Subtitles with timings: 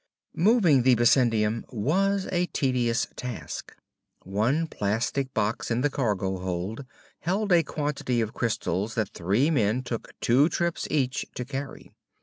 [0.33, 3.75] Moving the bessendium was a tedious task.
[4.23, 6.85] One plastic box in the cargo hold
[7.19, 11.91] held a quantity of crystals that three men took two trips each to carry.